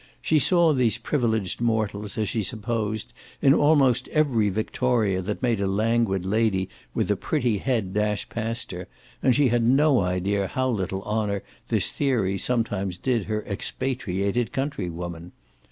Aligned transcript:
She 0.19 0.39
saw 0.39 0.73
these 0.73 0.97
privileged 0.97 1.61
mortals, 1.61 2.17
as 2.17 2.27
she 2.27 2.41
supposed, 2.41 3.13
in 3.39 3.53
almost 3.53 4.07
every 4.07 4.49
victoria 4.49 5.21
that 5.21 5.43
made 5.43 5.59
a 5.61 5.67
languid 5.67 6.25
lady 6.25 6.69
with 6.95 7.11
a 7.11 7.15
pretty 7.15 7.59
head 7.59 7.93
dash 7.93 8.27
past 8.27 8.71
her, 8.71 8.87
and 9.21 9.35
she 9.35 9.49
had 9.49 9.61
no 9.61 9.99
idea 9.99 10.47
how 10.47 10.69
little 10.69 11.03
honour 11.03 11.43
this 11.67 11.91
theory 11.91 12.39
sometimes 12.39 12.97
did 12.97 13.25
her 13.25 13.43
expatriated 13.45 14.51
countrywomen. 14.51 15.33